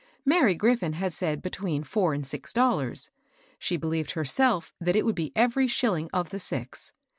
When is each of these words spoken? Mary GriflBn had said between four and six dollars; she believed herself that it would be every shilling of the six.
Mary 0.25 0.57
GriflBn 0.57 0.95
had 0.95 1.13
said 1.13 1.43
between 1.43 1.83
four 1.83 2.11
and 2.11 2.25
six 2.25 2.53
dollars; 2.53 3.11
she 3.59 3.77
believed 3.77 4.09
herself 4.13 4.73
that 4.81 4.95
it 4.95 5.05
would 5.05 5.13
be 5.13 5.31
every 5.35 5.67
shilling 5.67 6.09
of 6.11 6.31
the 6.31 6.39
six. 6.39 6.91